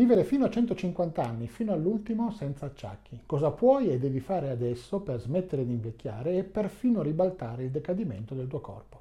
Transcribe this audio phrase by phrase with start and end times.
[0.00, 3.20] Vivere fino a 150 anni, fino all'ultimo, senza acciacchi.
[3.26, 8.34] Cosa puoi e devi fare adesso per smettere di invecchiare e perfino ribaltare il decadimento
[8.34, 9.00] del tuo corpo.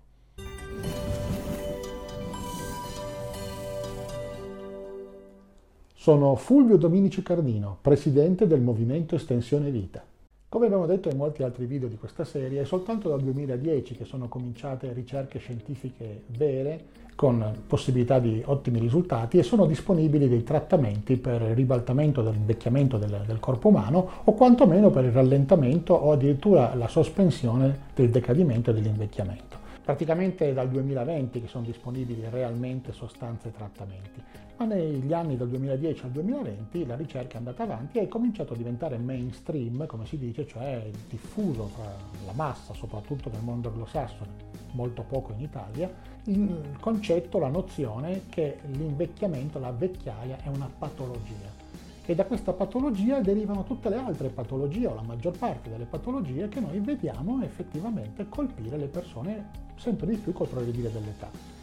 [5.95, 10.08] Sono Fulvio Dominici Cardino, presidente del Movimento Estensione Vita.
[10.49, 14.03] Come abbiamo detto in molti altri video di questa serie, è soltanto dal 2010 che
[14.03, 21.17] sono cominciate ricerche scientifiche vere con possibilità di ottimi risultati e sono disponibili dei trattamenti
[21.17, 26.73] per il ribaltamento dell'invecchiamento del, del corpo umano o quantomeno per il rallentamento o addirittura
[26.73, 29.55] la sospensione del decadimento e dell'invecchiamento.
[29.85, 34.21] Praticamente dal 2020 che sono disponibili realmente sostanze e trattamenti,
[34.59, 38.53] ma negli anni dal 2010 al 2020 la ricerca è andata avanti e è cominciato
[38.53, 41.95] a diventare mainstream, come si dice, cioè diffuso tra
[42.25, 44.29] la massa, soprattutto nel mondo anglosassone,
[44.73, 45.89] molto poco in Italia,
[46.25, 51.67] il concetto, la nozione che l'invecchiamento, la vecchiaia è una patologia
[52.05, 56.49] e da questa patologia derivano tutte le altre patologie o la maggior parte delle patologie
[56.49, 61.58] che noi vediamo effettivamente colpire le persone sempre di più col progredire dell'età.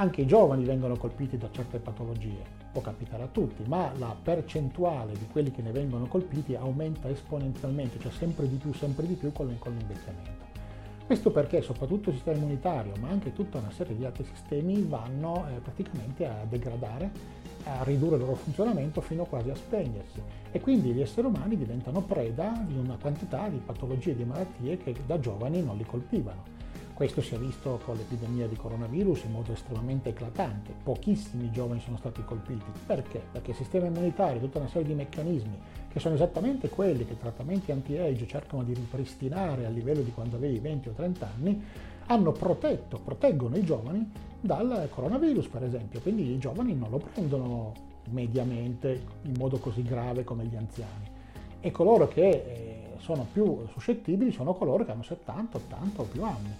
[0.00, 5.12] Anche i giovani vengono colpiti da certe patologie, può capitare a tutti, ma la percentuale
[5.12, 9.30] di quelli che ne vengono colpiti aumenta esponenzialmente, cioè sempre di più, sempre di più
[9.30, 10.48] con l'invecchiamento.
[11.04, 15.44] Questo perché soprattutto il sistema immunitario, ma anche tutta una serie di altri sistemi vanno
[15.48, 17.10] eh, praticamente a degradare
[17.64, 22.00] a ridurre il loro funzionamento fino quasi a spegnersi e quindi gli esseri umani diventano
[22.00, 26.69] preda di una quantità di patologie e di malattie che da giovani non li colpivano.
[27.00, 30.74] Questo si è visto con l'epidemia di coronavirus in modo estremamente eclatante.
[30.82, 32.70] Pochissimi giovani sono stati colpiti.
[32.84, 33.22] Perché?
[33.32, 37.18] Perché il sistema immunitario, tutta una serie di meccanismi che sono esattamente quelli che i
[37.18, 41.64] trattamenti anti-age cercano di ripristinare a livello di quando avevi 20 o 30 anni,
[42.04, 47.72] hanno protetto, proteggono i giovani dal coronavirus per esempio, quindi i giovani non lo prendono
[48.10, 51.08] mediamente in modo così grave come gli anziani
[51.60, 56.22] e coloro che eh, sono più suscettibili sono coloro che hanno 70, 80 o più
[56.24, 56.54] anni.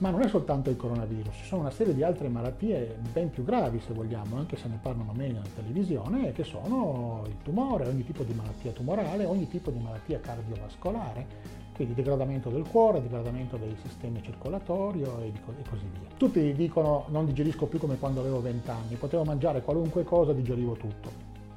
[0.00, 3.44] Ma non è soltanto il coronavirus, ci sono una serie di altre malattie ben più
[3.44, 8.02] gravi, se vogliamo, anche se ne parlano meno in televisione, che sono il tumore, ogni
[8.06, 11.26] tipo di malattia tumorale, ogni tipo di malattia cardiovascolare,
[11.74, 15.32] quindi degradamento del cuore, degradamento dei sistemi circolatorio e,
[15.68, 16.08] così via.
[16.16, 20.76] Tutti dicono non digerisco più come quando avevo 20 anni, potevo mangiare qualunque cosa, digerivo
[20.76, 21.10] tutto.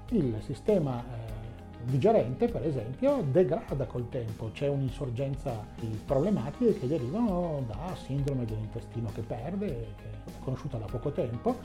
[0.10, 1.43] Il sistema eh,
[1.86, 9.10] digerente, per esempio, degrada col tempo, c'è un'insorgenza di problematiche che derivano da sindrome dell'intestino
[9.14, 11.58] che perde, che è conosciuta da poco tempo,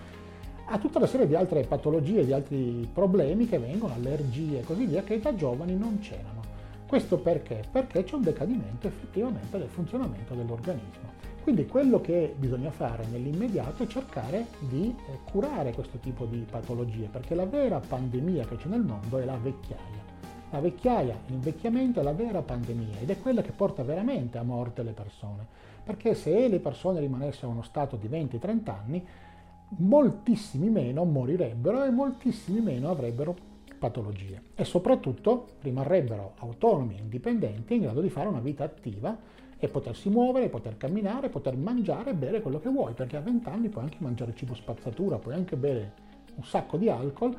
[0.70, 4.84] a tutta una serie di altre patologie, di altri problemi che vengono, allergie e così
[4.84, 6.42] via, che da giovani non c'erano.
[6.86, 7.62] Questo perché?
[7.70, 11.16] Perché c'è un decadimento effettivamente del funzionamento dell'organismo.
[11.42, 17.08] Quindi quello che bisogna fare nell'immediato è cercare di eh, curare questo tipo di patologie,
[17.10, 20.07] perché la vera pandemia che c'è nel mondo è la vecchiaia.
[20.50, 24.82] La vecchiaia, l'invecchiamento è la vera pandemia ed è quella che porta veramente a morte
[24.82, 25.46] le persone.
[25.84, 29.06] Perché se le persone rimanessero in uno stato di 20-30 anni,
[29.78, 33.36] moltissimi meno morirebbero e moltissimi meno avrebbero
[33.78, 39.16] patologie e soprattutto rimarrebbero autonomi indipendenti in grado di fare una vita attiva
[39.58, 43.48] e potersi muovere, poter camminare, poter mangiare e bere quello che vuoi, perché a 20
[43.48, 45.92] anni puoi anche mangiare cibo spazzatura, puoi anche bere
[46.36, 47.36] un sacco di alcol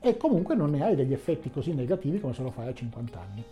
[0.00, 3.20] e comunque non ne hai degli effetti così negativi come se lo fai a 50
[3.20, 3.44] anni.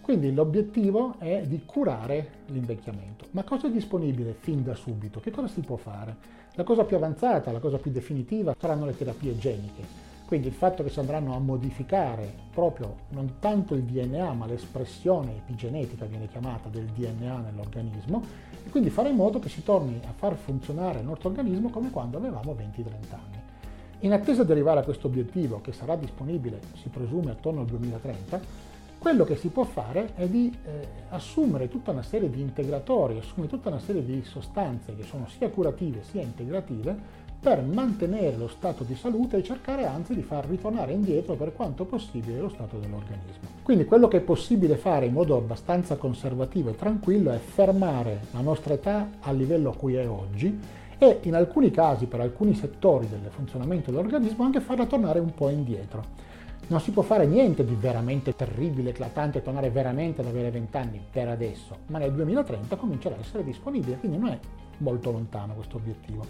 [0.00, 3.26] Quindi l'obiettivo è di curare l'invecchiamento.
[3.30, 5.20] Ma cosa è disponibile fin da subito?
[5.20, 6.16] Che cosa si può fare?
[6.54, 10.82] La cosa più avanzata, la cosa più definitiva saranno le terapie geniche quindi il fatto
[10.82, 16.68] che si andranno a modificare proprio non tanto il DNA, ma l'espressione epigenetica viene chiamata
[16.68, 18.22] del DNA nell'organismo,
[18.64, 21.90] e quindi fare in modo che si torni a far funzionare il nostro organismo come
[21.90, 23.42] quando avevamo 20-30 anni.
[24.04, 28.38] In attesa di arrivare a questo obiettivo, che sarà disponibile, si presume, attorno al 2030,
[28.98, 33.48] quello che si può fare è di eh, assumere tutta una serie di integratori, assumere
[33.48, 36.94] tutta una serie di sostanze che sono sia curative sia integrative
[37.40, 41.86] per mantenere lo stato di salute e cercare anzi di far ritornare indietro per quanto
[41.86, 43.48] possibile lo stato dell'organismo.
[43.62, 48.40] Quindi quello che è possibile fare in modo abbastanza conservativo e tranquillo è fermare la
[48.40, 50.58] nostra età al livello a cui è oggi
[50.98, 55.48] e in alcuni casi, per alcuni settori del funzionamento dell'organismo, anche farla tornare un po'
[55.48, 56.32] indietro.
[56.66, 61.00] Non si può fare niente di veramente terribile, eclatante, tornare veramente ad avere 20 anni
[61.10, 64.38] per adesso, ma nel 2030 comincerà a essere disponibile, quindi non è
[64.78, 66.24] molto lontano questo obiettivo.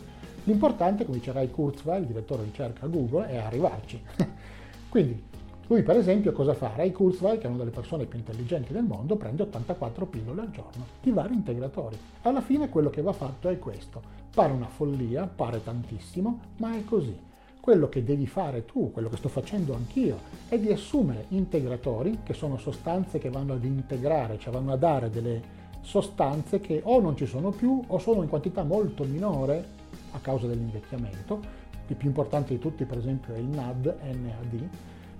[0.44, 4.02] L'importante, come dice Ray Kurzweil, il direttore di ricerca a Google, è arrivarci.
[4.88, 5.22] Quindi
[5.68, 6.72] lui per esempio cosa fa?
[6.76, 10.50] Ray Kurzweil, che è una delle persone più intelligenti del mondo, prende 84 pillole al
[10.50, 11.96] giorno di vari integratori.
[12.22, 14.02] Alla fine quello che va fatto è questo.
[14.34, 17.16] Pare una follia, pare tantissimo, ma è così.
[17.64, 20.18] quello che devi fare tu, quello che sto facendo anch'io,
[20.50, 25.08] è di assumere integratori, che sono sostanze che vanno ad integrare, cioè vanno a dare
[25.08, 25.40] delle
[25.80, 29.66] sostanze che o non ci sono più o sono in quantità molto minore
[30.10, 31.40] a causa dell'invecchiamento.
[31.86, 34.68] Il più importante di tutti, per esempio, è il NAD, NAD.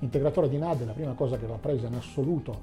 [0.04, 2.54] L'integratore di NAD è la prima cosa che va presa in assoluto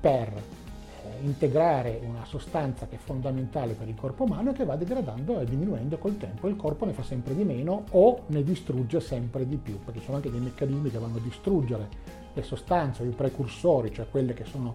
[0.00, 4.74] per eh, integrare una sostanza che è fondamentale per il corpo umano e che va
[4.74, 6.48] degradando e diminuendo col tempo.
[6.48, 10.06] Il corpo ne fa sempre di meno o ne distrugge sempre di più, perché ci
[10.06, 11.88] sono anche dei meccanismi che vanno a distruggere
[12.34, 14.74] le sostanze, i precursori, cioè quelle che sono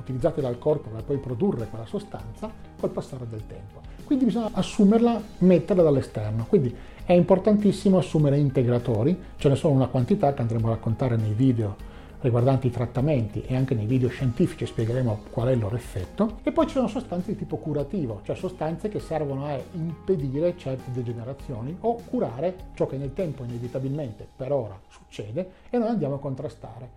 [0.00, 2.50] utilizzate dal corpo per poi produrre quella sostanza
[2.80, 3.80] col passare del tempo.
[4.04, 6.46] Quindi bisogna assumerla, metterla dall'esterno.
[6.48, 6.74] Quindi
[7.10, 11.74] è importantissimo assumere integratori, ce ne sono una quantità che andremo a raccontare nei video
[12.20, 16.38] riguardanti i trattamenti e anche nei video scientifici spiegheremo qual è il loro effetto.
[16.44, 20.92] E poi ci sono sostanze di tipo curativo, cioè sostanze che servono a impedire certe
[20.92, 26.20] degenerazioni o curare ciò che nel tempo inevitabilmente per ora succede e noi andiamo a
[26.20, 26.88] contrastare.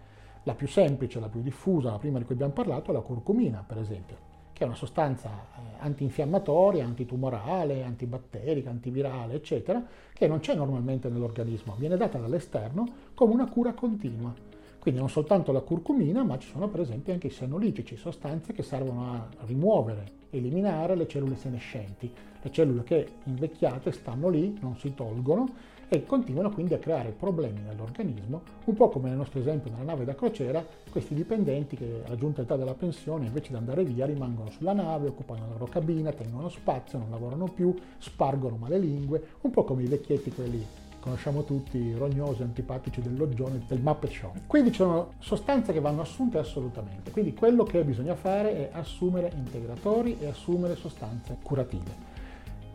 [0.43, 3.63] La più semplice, la più diffusa, la prima di cui abbiamo parlato, è la curcumina,
[3.65, 9.83] per esempio, che è una sostanza eh, antinfiammatoria, antitumorale, antibatterica, antivirale, eccetera,
[10.13, 14.33] che non c'è normalmente nell'organismo, viene data dall'esterno come una cura continua.
[14.79, 18.63] Quindi non soltanto la curcumina, ma ci sono per esempio anche i senolitici, sostanze che
[18.63, 22.11] servono a rimuovere, eliminare le cellule senescenti,
[22.41, 27.61] le cellule che invecchiate stanno lì, non si tolgono e continuano quindi a creare problemi
[27.61, 32.41] nell'organismo, un po' come nel nostro esempio nella nave da crociera, questi dipendenti che raggiunta
[32.41, 36.49] l'età della pensione invece di andare via rimangono sulla nave, occupano la loro cabina, tengono
[36.49, 40.65] spazio, non lavorano più, spargono male lingue, un po' come i vecchietti quelli
[40.99, 44.31] conosciamo tutti, rognosi, antipatici dell'oggione, del Muppet Show.
[44.47, 49.31] Quindi ci sono sostanze che vanno assunte assolutamente, quindi quello che bisogna fare è assumere
[49.35, 52.12] integratori e assumere sostanze curative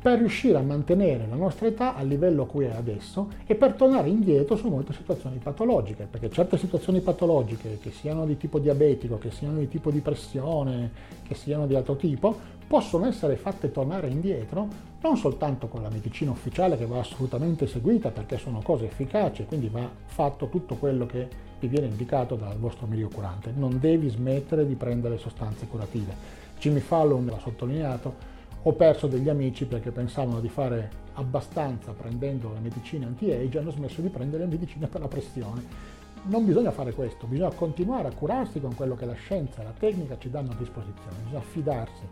[0.01, 3.73] per riuscire a mantenere la nostra età al livello a cui è adesso e per
[3.73, 9.19] tornare indietro su molte situazioni patologiche, perché certe situazioni patologiche, che siano di tipo diabetico,
[9.19, 10.91] che siano di tipo di pressione,
[11.27, 16.33] che siano di altro tipo, possono essere fatte tornare indietro non soltanto con la medicina
[16.33, 21.29] ufficiale che va assolutamente seguita perché sono cose efficaci, quindi va fatto tutto quello che
[21.61, 23.53] vi viene indicato dal vostro medio curante.
[23.55, 26.15] Non devi smettere di prendere sostanze curative.
[26.59, 28.37] Jimmy Fallon l'ha sottolineato,
[28.69, 34.03] ho perso degli amici perché pensavano di fare abbastanza prendendo le medicine anti-age hanno smesso
[34.03, 35.65] di prendere le medicine per la pressione.
[36.25, 39.73] Non bisogna fare questo, bisogna continuare a curarsi con quello che la scienza e la
[39.73, 42.03] tecnica ci danno a disposizione, bisogna fidarsi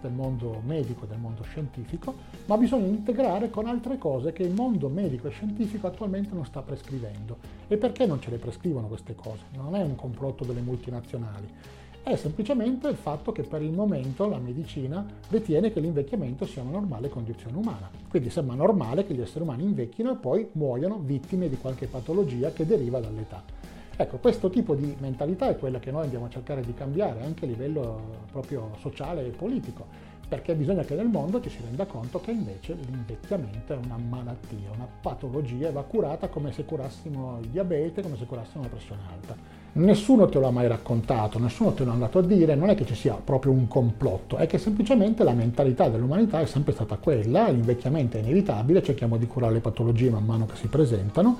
[0.00, 2.14] del mondo medico, del mondo scientifico,
[2.46, 6.62] ma bisogna integrare con altre cose che il mondo medico e scientifico attualmente non sta
[6.62, 7.36] prescrivendo.
[7.68, 9.42] E perché non ce le prescrivono queste cose?
[9.54, 11.46] Non è un complotto delle multinazionali,
[12.02, 16.72] è semplicemente il fatto che per il momento la medicina ritiene che l'invecchiamento sia una
[16.72, 17.90] normale condizione umana.
[18.08, 22.52] Quindi sembra normale che gli esseri umani invecchino e poi muoiano vittime di qualche patologia
[22.52, 23.42] che deriva dall'età.
[23.96, 27.44] Ecco, questo tipo di mentalità è quella che noi andiamo a cercare di cambiare anche
[27.44, 28.00] a livello
[28.32, 29.84] proprio sociale e politico,
[30.26, 34.70] perché bisogna che nel mondo ci si renda conto che invece l'invecchiamento è una malattia,
[34.74, 39.02] una patologia e va curata come se curassimo il diabete, come se curassimo la pressione
[39.12, 39.59] alta.
[39.72, 42.96] Nessuno te l'ha mai raccontato, nessuno te l'ha andato a dire, non è che ci
[42.96, 48.16] sia proprio un complotto, è che semplicemente la mentalità dell'umanità è sempre stata quella, l'invecchiamento
[48.16, 51.38] è inevitabile, cerchiamo di curare le patologie man mano che si presentano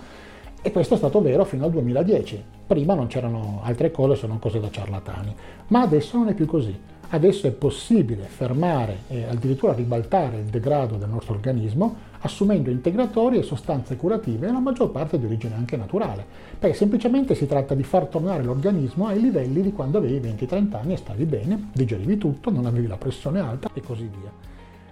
[0.63, 2.45] e questo è stato vero fino al 2010.
[2.69, 5.35] Prima non c'erano altre cose se non cose da ciarlatani,
[5.69, 6.79] ma adesso non è più così.
[7.13, 13.43] Adesso è possibile fermare e addirittura ribaltare il degrado del nostro organismo assumendo integratori e
[13.43, 16.25] sostanze curative la maggior parte di origine anche naturale,
[16.57, 20.93] perché semplicemente si tratta di far tornare l'organismo ai livelli di quando avevi 20-30 anni
[20.93, 24.31] e stavi bene, digerivi tutto, non avevi la pressione alta e così via.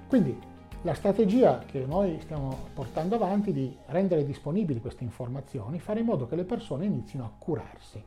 [0.09, 0.37] Quindi
[0.83, 6.27] la strategia che noi stiamo portando avanti di rendere disponibili queste informazioni, fare in modo
[6.27, 8.03] che le persone inizino a curarsi.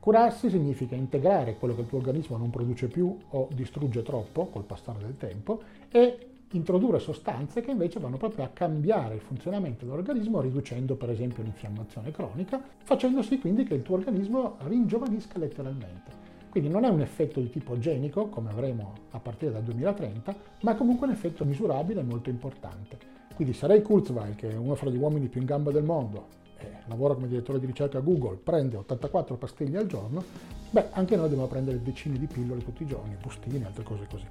[0.00, 4.64] Curarsi significa integrare quello che il tuo organismo non produce più o distrugge troppo col
[4.64, 10.40] passare del tempo e introdurre sostanze che invece vanno proprio a cambiare il funzionamento dell'organismo,
[10.40, 16.28] riducendo per esempio l'infiammazione cronica, facendo sì quindi che il tuo organismo ringiovanisca letteralmente.
[16.48, 20.72] Quindi non è un effetto di tipo genico, come avremo a partire dal 2030, ma
[20.72, 22.98] è comunque un effetto misurabile e molto importante.
[23.34, 26.82] Quindi Ray Kurzweil, che è uno fra gli uomini più in gamba del mondo, eh,
[26.86, 30.22] lavora come direttore di ricerca a Google, prende 84 pastiglie al giorno,
[30.70, 34.26] beh, anche noi dobbiamo prendere decine di pillole tutti i giorni, bustine, altre cose così.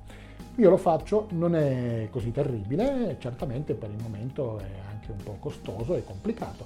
[0.56, 5.38] Io lo faccio, non è così terribile, certamente per il momento è anche un po'
[5.40, 6.66] costoso e complicato,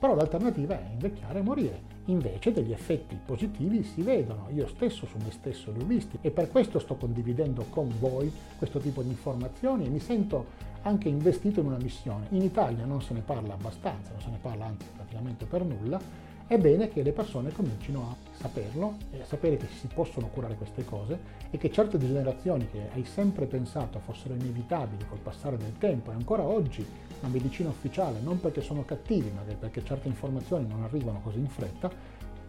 [0.00, 1.98] Però l'alternativa è invecchiare e morire.
[2.06, 6.30] Invece degli effetti positivi si vedono, io stesso su me stesso li ho visti e
[6.30, 11.60] per questo sto condividendo con voi questo tipo di informazioni e mi sento anche investito
[11.60, 12.28] in una missione.
[12.30, 16.00] In Italia non se ne parla abbastanza, non se ne parla anzi praticamente per nulla,
[16.46, 20.56] è bene che le persone comincino a saperlo e a sapere che si possono curare
[20.56, 21.16] queste cose
[21.48, 26.14] e che certe degenerazioni che hai sempre pensato fossero inevitabili col passare del tempo e
[26.14, 26.84] ancora oggi
[27.20, 31.48] la medicina ufficiale, non perché sono cattivi, ma perché certe informazioni non arrivano così in
[31.48, 31.90] fretta,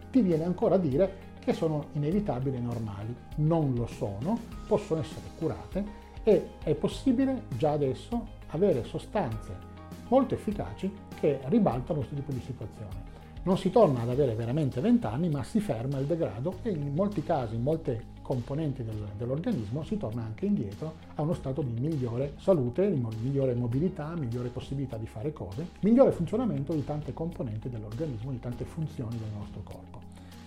[0.10, 3.16] ti viene ancora a dire che sono inevitabili e normali.
[3.38, 4.38] Non lo sono,
[4.68, 9.70] possono essere curate e è possibile già adesso avere sostanze
[10.08, 13.10] molto efficaci che ribaltano questo tipo di situazione
[13.44, 16.94] non si torna ad avere veramente 20 anni, ma si ferma il degrado e in
[16.94, 21.80] molti casi, in molte componenti del, dell'organismo, si torna anche indietro a uno stato di
[21.80, 27.70] migliore salute, di migliore mobilità, migliore possibilità di fare cose, migliore funzionamento di tante componenti
[27.70, 30.00] dell'organismo, di tante funzioni del nostro corpo.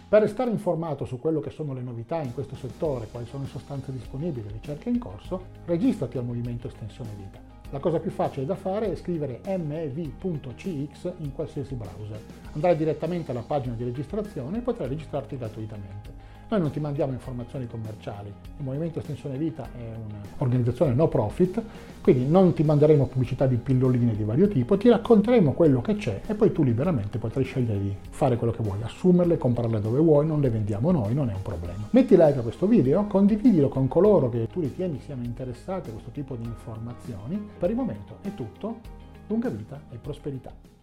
[0.09, 3.49] Per restare informato su quello che sono le novità in questo settore, quali sono le
[3.49, 7.41] sostanze disponibili, ricerche in corso, registrati al Movimento Estensione Vita.
[7.71, 12.21] La cosa più facile da fare è scrivere mev.cx in qualsiasi browser.
[12.53, 16.24] Andrai direttamente alla pagina di registrazione e potrai registrarti gratuitamente.
[16.55, 19.93] Noi non ti mandiamo informazioni commerciali, il Movimento Estensione Vita è
[20.39, 21.61] un'organizzazione no profit,
[22.01, 26.21] quindi non ti manderemo pubblicità di pilloline di vario tipo, ti racconteremo quello che c'è
[26.25, 30.29] e poi tu liberamente potrai scegliere di fare quello che vuoi, assumerle, comprarle dove vuoi,
[30.29, 31.89] non le vendiamo noi, non è un problema.
[31.91, 36.13] Metti like a questo video, condividilo con coloro che tu ritieni siano interessati a questo
[36.13, 37.49] tipo di informazioni.
[37.59, 38.79] Per il momento è tutto,
[39.27, 40.74] lunga vita e prosperità.